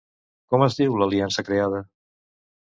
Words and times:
Com 0.53 0.63
es 0.67 0.77
diu 0.79 0.97
l'aliança 1.01 1.45
creada? 1.51 1.83